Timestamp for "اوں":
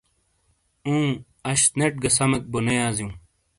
0.85-1.07